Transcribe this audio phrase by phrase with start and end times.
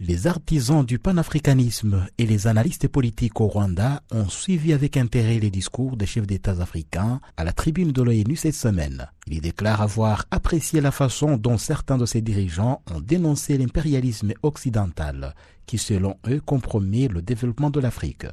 [0.00, 5.50] Les artisans du panafricanisme et les analystes politiques au Rwanda ont suivi avec intérêt les
[5.50, 9.08] discours des chefs d'État africains à la tribune de l'ONU cette semaine.
[9.26, 15.34] Ils déclarent avoir apprécié la façon dont certains de ces dirigeants ont dénoncé l'impérialisme occidental
[15.66, 18.26] qui, selon eux, compromet le développement de l'Afrique.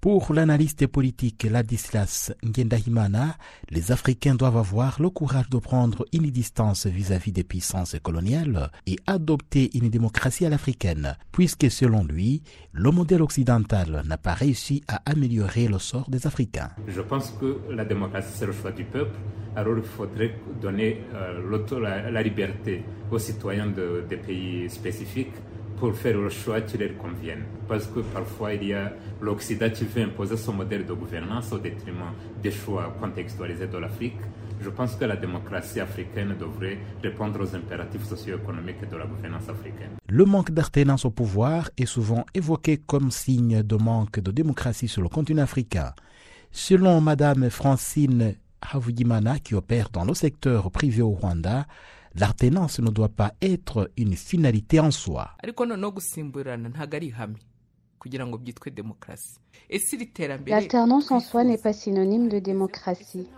[0.00, 3.36] Pour l'analyste politique Ladislas Ngendahimana,
[3.70, 8.96] les Africains doivent avoir le courage de prendre une distance vis-à-vis des puissances coloniales et
[9.06, 12.42] adopter une démocratie à l'africaine, puisque selon lui,
[12.72, 16.70] le modèle occidental n'a pas réussi à améliorer le sort des Africains.
[16.86, 19.18] Je pense que la démocratie, c'est le choix du peuple.
[19.56, 25.32] Alors il faudrait donner euh, la, liberté aux citoyens de, des pays spécifiques
[25.76, 27.44] pour faire le choix qui leur convienne.
[27.68, 31.58] Parce que parfois, il y a l'Occident qui veut imposer son modèle de gouvernance au
[31.58, 32.12] détriment
[32.42, 34.20] des choix contextualisés de l'Afrique.
[34.60, 39.90] Je pense que la démocratie africaine devrait répondre aux impératifs socio-économiques de la gouvernance africaine.
[40.08, 45.02] Le manque d'alternance au pouvoir est souvent évoqué comme signe de manque de démocratie sur
[45.02, 45.92] le continent africain.
[46.52, 51.66] Selon Madame Francine Havugimana, qui opère dans le secteur privé au Rwanda,
[52.18, 55.30] l'alternance ne doit pas être une finalité en soi.
[60.46, 63.28] L'alternance en soi n'est pas synonyme de démocratie.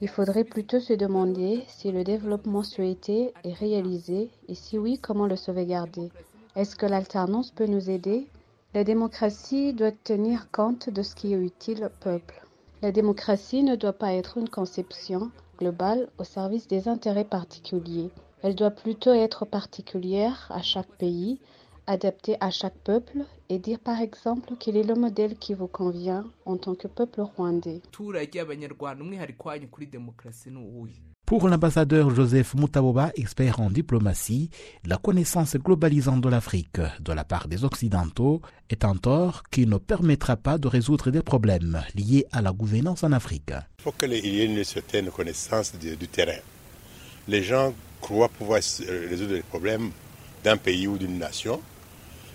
[0.00, 5.26] Il faudrait plutôt se demander si le développement souhaité est réalisé et si oui, comment
[5.26, 6.10] le sauvegarder.
[6.54, 8.26] Est-ce que l'alternance peut nous aider?
[8.74, 12.42] La démocratie doit tenir compte de ce qui est utile au peuple.
[12.82, 15.32] La démocratie ne doit pas être une conception
[16.18, 18.10] au service des intérêts particuliers.
[18.42, 21.38] Elle doit plutôt être particulière à chaque pays,
[21.88, 26.24] adaptée à chaque peuple et dire par exemple quel est le modèle qui vous convient
[26.44, 27.80] en tant que peuple rwandais.
[31.26, 34.50] Pour l'ambassadeur Joseph Mutaboba, expert en diplomatie,
[34.86, 39.76] la connaissance globalisante de l'Afrique de la part des Occidentaux est un tort qui ne
[39.76, 43.52] permettra pas de résoudre des problèmes liés à la gouvernance en Afrique.
[43.78, 46.40] Il faut qu'il y ait une certaine connaissance du, du terrain.
[47.26, 48.60] Les gens croient pouvoir
[49.10, 49.90] résoudre les problèmes
[50.44, 51.60] d'un pays ou d'une nation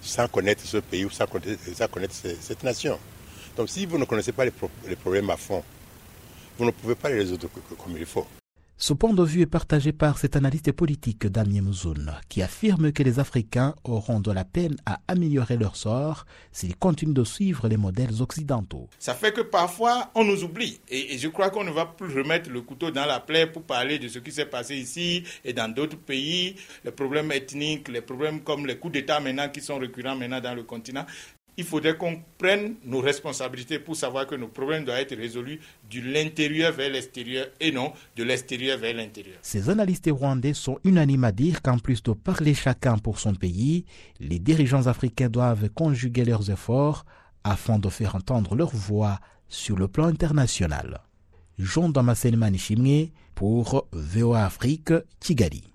[0.00, 2.98] sans connaître ce pays ou sans connaître, cette nation.
[3.56, 5.62] Donc si vous ne connaissez pas les, pro les problèmes à fond,
[6.58, 8.26] vous ne pouvez pas les résoudre comme il faut.
[8.82, 13.02] Ce point de vue est partagé par cet analyste politique Damien Mouzoun, qui affirme que
[13.02, 17.76] les Africains auront de la peine à améliorer leur sort s'ils continuent de suivre les
[17.76, 18.88] modèles occidentaux.
[18.98, 20.80] Ça fait que parfois on nous oublie.
[20.88, 23.64] Et, et je crois qu'on ne va plus remettre le couteau dans la plaie pour
[23.64, 28.00] parler de ce qui s'est passé ici et dans d'autres pays, les problèmes ethniques, les
[28.00, 31.04] problèmes comme les coups d'État maintenant qui sont récurrents maintenant dans le continent
[31.56, 36.00] il faudrait qu'on prenne nos responsabilités pour savoir que nos problèmes doivent être résolus de
[36.00, 39.38] l'intérieur vers l'extérieur et non de l'extérieur vers l'intérieur.
[39.42, 43.84] Ces analystes rwandais sont unanimes à dire qu'en plus de parler chacun pour son pays,
[44.18, 47.04] les dirigeants africains doivent conjuguer leurs efforts
[47.44, 49.18] afin de faire entendre leur voix
[49.48, 51.00] sur le plan international.
[51.58, 51.92] Jean
[52.36, 55.64] Manishimwe pour VOA Afrique, Kigali.